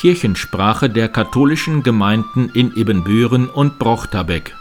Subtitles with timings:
[0.00, 4.56] Kirchensprache der katholischen Gemeinden in Ibbenbüren und Brochterbeck.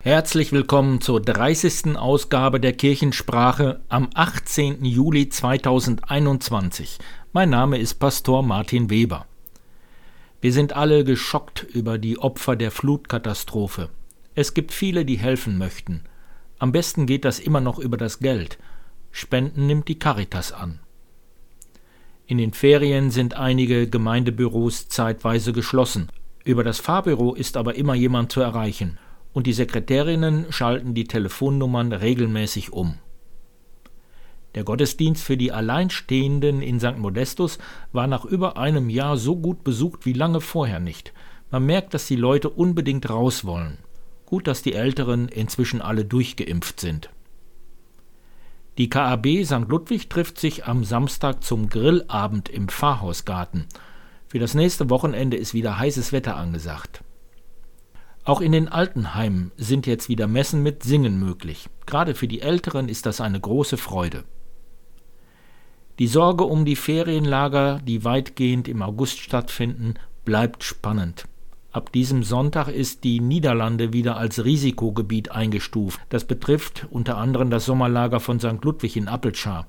[0.00, 1.96] Herzlich willkommen zur 30.
[1.96, 4.84] Ausgabe der Kirchensprache am 18.
[4.84, 6.98] Juli 2021.
[7.32, 9.24] Mein Name ist Pastor Martin Weber.
[10.42, 13.88] Wir sind alle geschockt über die Opfer der Flutkatastrophe.
[14.34, 16.02] Es gibt viele, die helfen möchten.
[16.58, 18.58] Am besten geht das immer noch über das Geld.
[19.10, 20.80] Spenden nimmt die Caritas an.
[22.26, 26.10] In den Ferien sind einige Gemeindebüros zeitweise geschlossen.
[26.44, 28.98] Über das Fahrbüro ist aber immer jemand zu erreichen,
[29.32, 32.98] und die Sekretärinnen schalten die Telefonnummern regelmäßig um.
[34.54, 36.98] Der Gottesdienst für die Alleinstehenden in St.
[36.98, 37.58] Modestus
[37.92, 41.12] war nach über einem Jahr so gut besucht wie lange vorher nicht.
[41.50, 43.78] Man merkt, dass die Leute unbedingt raus wollen.
[44.26, 47.08] Gut, dass die Älteren inzwischen alle durchgeimpft sind.
[48.78, 49.66] Die KAB St.
[49.68, 53.66] Ludwig trifft sich am Samstag zum Grillabend im Pfarrhausgarten.
[54.28, 57.02] Für das nächste Wochenende ist wieder heißes Wetter angesagt.
[58.22, 61.68] Auch in den Altenheimen sind jetzt wieder Messen mit Singen möglich.
[61.86, 64.22] Gerade für die Älteren ist das eine große Freude.
[65.98, 69.94] Die Sorge um die Ferienlager, die weitgehend im August stattfinden,
[70.24, 71.24] bleibt spannend.
[71.70, 76.00] Ab diesem Sonntag ist die Niederlande wieder als Risikogebiet eingestuft.
[76.08, 78.64] Das betrifft unter anderem das Sommerlager von St.
[78.64, 79.66] Ludwig in Appelschar.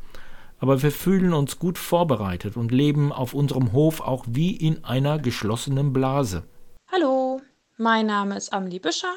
[0.59, 5.19] Aber wir fühlen uns gut vorbereitet und leben auf unserem Hof auch wie in einer
[5.19, 6.43] geschlossenen Blase.
[6.89, 7.41] Hallo,
[7.75, 9.13] mein Name ist Amelie Büscher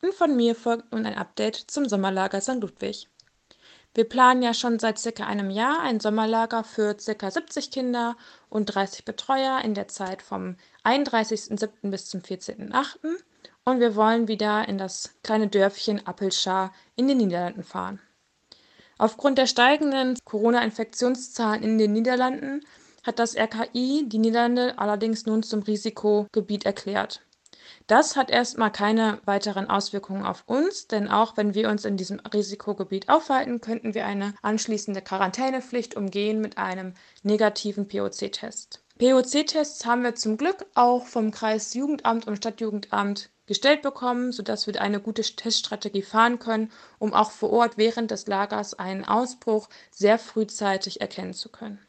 [0.00, 2.60] und von mir folgt nun ein Update zum Sommerlager St.
[2.60, 3.08] Ludwig.
[3.92, 8.16] Wir planen ja schon seit circa einem Jahr ein Sommerlager für circa 70 Kinder
[8.48, 11.90] und 30 Betreuer in der Zeit vom 31.07.
[11.90, 12.98] bis zum 14.08.
[13.64, 18.00] Und wir wollen wieder in das kleine Dörfchen Appelschar in den Niederlanden fahren.
[18.96, 22.64] Aufgrund der steigenden Corona-Infektionszahlen in den Niederlanden
[23.02, 27.22] hat das RKI die Niederlande allerdings nun zum Risikogebiet erklärt.
[27.86, 32.20] Das hat erstmal keine weiteren Auswirkungen auf uns, denn auch wenn wir uns in diesem
[32.20, 38.82] Risikogebiet aufhalten, könnten wir eine anschließende Quarantänepflicht umgehen mit einem negativen POC-Test.
[38.98, 45.00] POC-Tests haben wir zum Glück auch vom Kreisjugendamt und Stadtjugendamt gestellt bekommen, sodass wir eine
[45.00, 51.00] gute Teststrategie fahren können, um auch vor Ort während des Lagers einen Ausbruch sehr frühzeitig
[51.00, 51.80] erkennen zu können.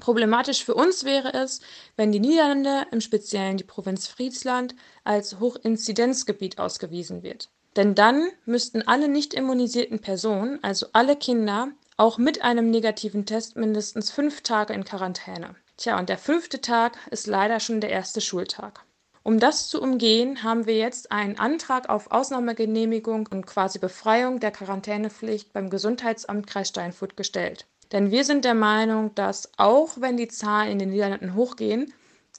[0.00, 1.60] Problematisch für uns wäre es,
[1.96, 4.74] wenn die Niederlande, im Speziellen die Provinz Friesland,
[5.04, 7.48] als Hochinzidenzgebiet ausgewiesen wird.
[7.76, 13.56] Denn dann müssten alle nicht immunisierten Personen, also alle Kinder, auch mit einem negativen Test
[13.56, 15.54] mindestens fünf Tage in Quarantäne.
[15.76, 18.80] Tja, und der fünfte Tag ist leider schon der erste Schultag.
[19.22, 24.52] Um das zu umgehen, haben wir jetzt einen Antrag auf Ausnahmegenehmigung und quasi Befreiung der
[24.52, 27.66] Quarantänepflicht beim Gesundheitsamt Kreis Steinfurt gestellt.
[27.92, 31.92] Denn wir sind der Meinung, dass auch wenn die Zahlen in den Niederlanden hochgehen,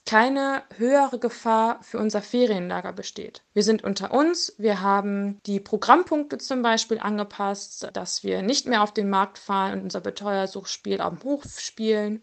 [0.07, 3.43] keine höhere Gefahr für unser Ferienlager besteht.
[3.53, 8.83] Wir sind unter uns, wir haben die Programmpunkte zum Beispiel angepasst, dass wir nicht mehr
[8.83, 12.21] auf den Markt fahren und unser Betreuersuchspiel am Hof spielen.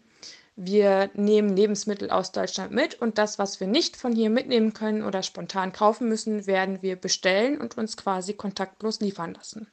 [0.55, 5.03] Wir nehmen Lebensmittel aus Deutschland mit und das, was wir nicht von hier mitnehmen können
[5.03, 9.67] oder spontan kaufen müssen, werden wir bestellen und uns quasi kontaktlos liefern lassen.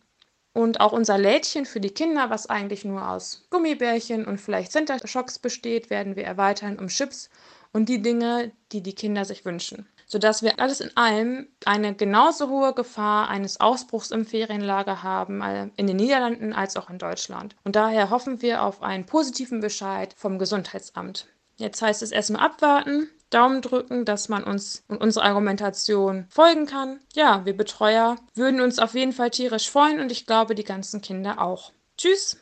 [0.55, 4.99] Und auch unser Lädchen für die Kinder, was eigentlich nur aus Gummibärchen und vielleicht Center
[5.07, 7.31] Shocks besteht, werden wir erweitern um Chips
[7.73, 9.89] und die Dinge, die die Kinder sich wünschen.
[10.07, 15.71] Sodass wir alles in allem eine genauso hohe Gefahr eines Ausbruchs im Ferienlager haben, äh,
[15.77, 17.57] in den Niederlanden als auch in Deutschland.
[17.65, 21.29] Und daher hoffen wir auf einen positiven Bescheid vom Gesundheitsamt.
[21.57, 27.00] Jetzt heißt es erstmal abwarten, Daumen drücken, dass man uns und unsere Argumentation folgen kann.
[27.15, 31.00] Ja, wir Betreuer würden uns auf jeden Fall tierisch freuen und ich glaube, die ganzen
[31.00, 31.72] Kinder auch.
[31.97, 32.37] Tschüss!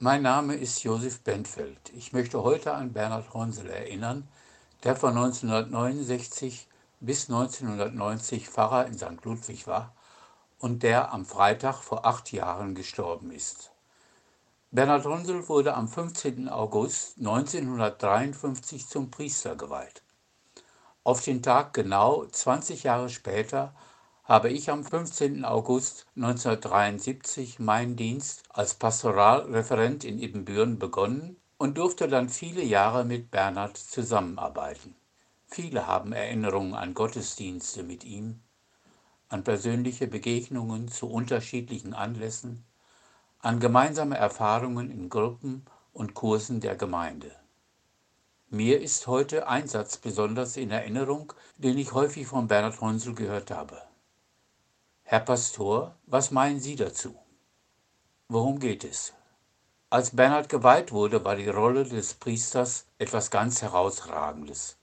[0.00, 1.78] Mein Name ist Josef Bentfeld.
[1.96, 4.28] Ich möchte heute an Bernhard Honsel erinnern,
[4.84, 6.68] der von 1969
[7.00, 9.24] bis 1990 Pfarrer in St.
[9.24, 9.92] Ludwig war
[10.58, 13.72] und der am Freitag vor acht Jahren gestorben ist.
[14.70, 16.48] Bernhard Honsel wurde am 15.
[16.48, 20.02] August 1953 zum Priester geweiht.
[21.04, 23.74] Auf den Tag genau 20 Jahre später
[24.24, 25.46] habe ich am 15.
[25.46, 33.30] August 1973 meinen Dienst als Pastoralreferent in Ibbenbüren begonnen und durfte dann viele Jahre mit
[33.30, 34.94] Bernhard zusammenarbeiten.
[35.46, 38.42] Viele haben Erinnerungen an Gottesdienste mit ihm,
[39.28, 42.64] an persönliche Begegnungen zu unterschiedlichen Anlässen,
[43.40, 47.30] an gemeinsame Erfahrungen in Gruppen und Kursen der Gemeinde.
[48.50, 53.50] Mir ist heute ein Satz besonders in Erinnerung, den ich häufig von Bernhard Honsel gehört
[53.50, 53.82] habe.
[55.02, 57.14] Herr Pastor, was meinen Sie dazu?
[58.28, 59.12] Worum geht es?
[59.90, 64.76] Als Bernhard geweiht wurde, war die Rolle des Priesters etwas ganz Herausragendes.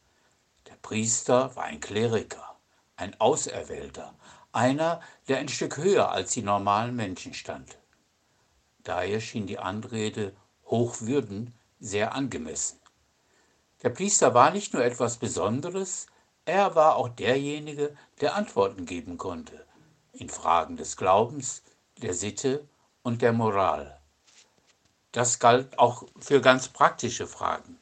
[0.68, 2.55] Der Priester war ein Kleriker,
[2.95, 4.13] ein Auserwählter,
[4.51, 7.77] einer, der ein Stück höher als die normalen Menschen stand.
[8.83, 12.80] Daher schien die Anrede Hochwürden sehr angemessen.
[13.83, 16.07] Der Priester war nicht nur etwas Besonderes,
[16.45, 19.65] er war auch derjenige, der Antworten geben konnte
[20.13, 21.63] in Fragen des Glaubens,
[22.01, 22.68] der Sitte
[23.03, 24.00] und der Moral.
[25.12, 27.80] Das galt auch für ganz praktische Fragen.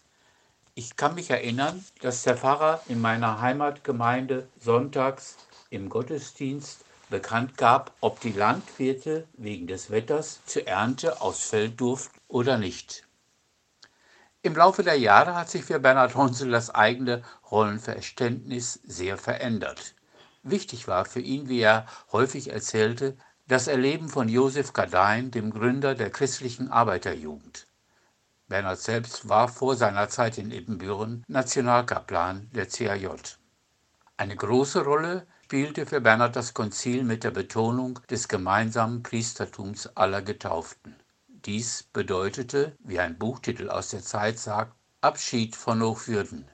[0.75, 5.37] Ich kann mich erinnern, dass der Pfarrer in meiner Heimatgemeinde sonntags
[5.69, 12.17] im Gottesdienst bekannt gab, ob die Landwirte wegen des Wetters zur Ernte aufs Feld durften
[12.27, 13.07] oder nicht.
[14.41, 17.21] Im Laufe der Jahre hat sich für Bernhard Honsel das eigene
[17.51, 19.93] Rollenverständnis sehr verändert.
[20.41, 23.15] Wichtig war für ihn, wie er häufig erzählte,
[23.47, 27.67] das Erleben von Josef Gadein, dem Gründer der christlichen Arbeiterjugend.
[28.53, 33.07] Bernhard selbst war vor seiner Zeit in Ibbenbüren Nationalkaplan der CAJ.
[34.15, 40.21] Eine große Rolle spielte für Bernhard das Konzil mit der Betonung des gemeinsamen Priestertums aller
[40.21, 40.95] Getauften.
[41.27, 46.47] Dies bedeutete, wie ein Buchtitel aus der Zeit sagt, Abschied von Hochwürden.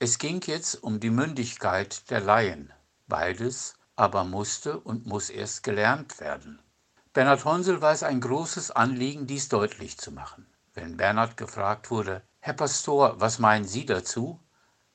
[0.00, 2.72] Es ging jetzt um die Mündigkeit der Laien.
[3.06, 6.58] Beides aber musste und muss erst gelernt werden.
[7.12, 10.48] Bernhard Honsel war es ein großes Anliegen, dies deutlich zu machen.
[10.74, 14.38] Wenn Bernhard gefragt wurde, Herr Pastor, was meinen Sie dazu?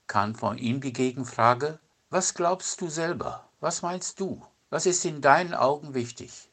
[0.08, 1.80] kam von ihm die Gegenfrage,
[2.10, 3.50] was glaubst du selber?
[3.60, 4.46] Was meinst du?
[4.70, 6.50] Was ist in deinen Augen wichtig?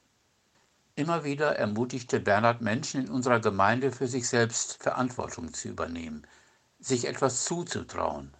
[0.96, 6.26] Immer wieder ermutigte Bernhard Menschen in unserer Gemeinde für sich selbst Verantwortung zu übernehmen,
[6.80, 8.34] sich etwas zuzutrauen.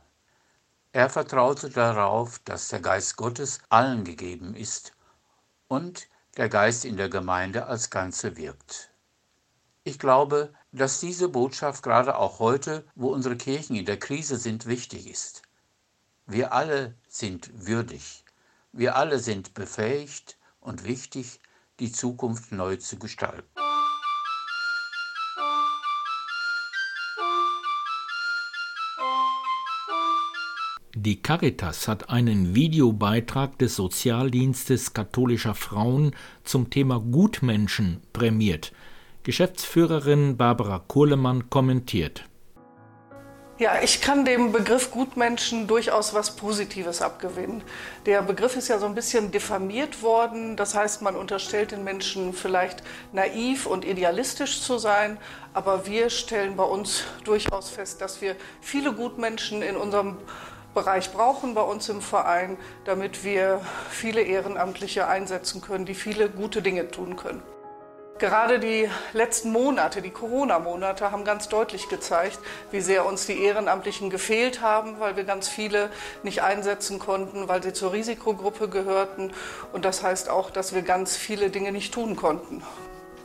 [0.93, 4.93] Er vertraute darauf, dass der Geist Gottes allen gegeben ist
[5.69, 8.91] und der Geist in der Gemeinde als Ganze wirkt.
[9.85, 14.67] Ich glaube, dass diese Botschaft gerade auch heute, wo unsere Kirchen in der Krise sind,
[14.67, 15.43] wichtig ist.
[16.27, 18.25] Wir alle sind würdig,
[18.73, 21.41] wir alle sind befähigt und wichtig,
[21.79, 23.49] die Zukunft neu zu gestalten.
[30.95, 36.15] Die Caritas hat einen Videobeitrag des Sozialdienstes katholischer Frauen
[36.45, 38.73] zum Thema Gutmenschen prämiert.
[39.23, 42.25] Geschäftsführerin Barbara Kohlemann kommentiert.
[43.59, 47.63] Ja, ich kann dem Begriff Gutmenschen durchaus was Positives abgewinnen.
[48.07, 50.57] Der Begriff ist ja so ein bisschen diffamiert worden.
[50.57, 52.83] Das heißt, man unterstellt den Menschen vielleicht
[53.13, 55.17] naiv und idealistisch zu sein.
[55.55, 60.17] Aber wir stellen bei uns durchaus fest, dass wir viele Gutmenschen in unserem
[60.75, 63.61] Bereich brauchen bei uns im Verein, damit wir
[63.91, 67.43] viele Ehrenamtliche einsetzen können, die viele gute Dinge tun können.
[68.23, 72.39] Gerade die letzten Monate, die Corona-Monate, haben ganz deutlich gezeigt,
[72.71, 75.91] wie sehr uns die Ehrenamtlichen gefehlt haben, weil wir ganz viele
[76.23, 79.33] nicht einsetzen konnten, weil sie zur Risikogruppe gehörten.
[79.73, 82.63] Und das heißt auch, dass wir ganz viele Dinge nicht tun konnten.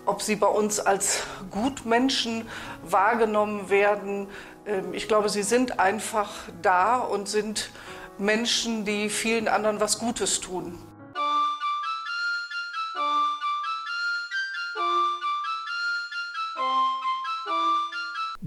[0.07, 1.21] Ob sie bei uns als
[1.51, 2.47] Gutmenschen
[2.81, 4.27] wahrgenommen werden,
[4.65, 6.31] ähm, ich glaube, sie sind einfach
[6.63, 7.69] da und sind
[8.18, 10.80] Menschen, die vielen anderen was Gutes tun.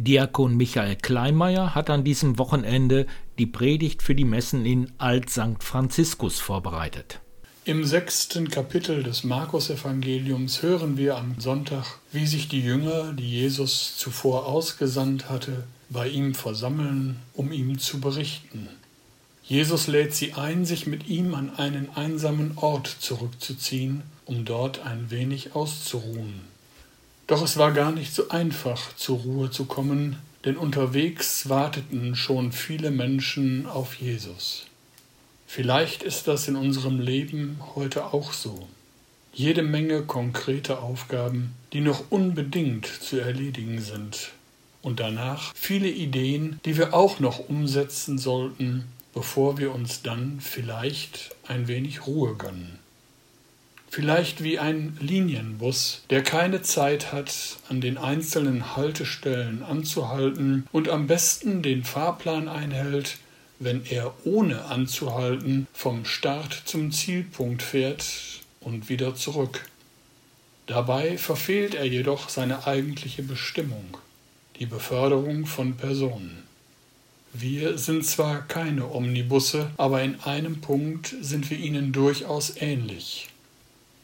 [0.02, 3.06] Diakon Michael Kleinmeier hat an diesem Wochenende
[3.38, 5.62] die Predigt für die Messen in Alt St.
[5.62, 7.20] Franziskus vorbereitet.
[7.66, 13.98] Im sechsten Kapitel des Markus-Evangeliums hören wir am Sonntag, wie sich die Jünger, die Jesus
[13.98, 18.70] zuvor ausgesandt hatte, bei ihm versammeln, um ihm zu berichten.
[19.44, 25.10] Jesus lädt sie ein, sich mit ihm an einen einsamen Ort zurückzuziehen, um dort ein
[25.10, 26.40] wenig auszuruhen.
[27.30, 32.50] Doch es war gar nicht so einfach, zur Ruhe zu kommen, denn unterwegs warteten schon
[32.50, 34.66] viele Menschen auf Jesus.
[35.46, 38.66] Vielleicht ist das in unserem Leben heute auch so.
[39.32, 44.32] Jede Menge konkrete Aufgaben, die noch unbedingt zu erledigen sind.
[44.82, 51.30] Und danach viele Ideen, die wir auch noch umsetzen sollten, bevor wir uns dann vielleicht
[51.46, 52.80] ein wenig Ruhe gönnen.
[53.92, 61.08] Vielleicht wie ein Linienbus, der keine Zeit hat, an den einzelnen Haltestellen anzuhalten und am
[61.08, 63.18] besten den Fahrplan einhält,
[63.58, 68.04] wenn er ohne anzuhalten vom Start zum Zielpunkt fährt
[68.60, 69.66] und wieder zurück.
[70.66, 73.98] Dabei verfehlt er jedoch seine eigentliche Bestimmung,
[74.60, 76.44] die Beförderung von Personen.
[77.32, 83.29] Wir sind zwar keine Omnibusse, aber in einem Punkt sind wir ihnen durchaus ähnlich.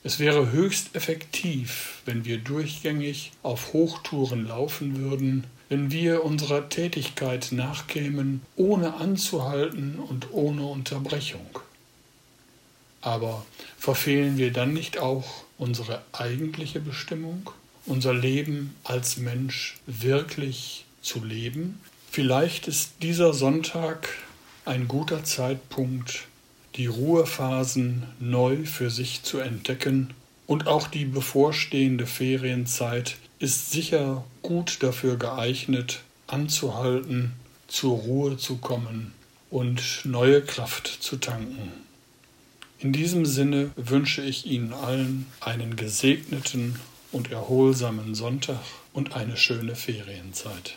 [0.06, 7.48] Es wäre höchst effektiv, wenn wir durchgängig auf Hochtouren laufen würden, wenn wir unserer Tätigkeit
[7.50, 11.58] nachkämen, ohne anzuhalten und ohne Unterbrechung.
[13.00, 13.44] Aber
[13.76, 17.50] verfehlen wir dann nicht auch unsere eigentliche Bestimmung,
[17.84, 21.80] unser Leben als Mensch wirklich zu leben?
[22.12, 24.10] Vielleicht ist dieser Sonntag
[24.66, 26.28] ein guter Zeitpunkt,
[26.76, 30.14] die Ruhephasen neu für sich zu entdecken
[30.46, 37.32] und auch die bevorstehende Ferienzeit ist sicher gut dafür geeignet, anzuhalten,
[37.68, 39.12] zur Ruhe zu kommen
[39.50, 41.72] und neue Kraft zu tanken.
[42.78, 46.78] In diesem Sinne wünsche ich Ihnen allen einen gesegneten
[47.10, 48.60] und erholsamen Sonntag
[48.92, 50.76] und eine schöne Ferienzeit.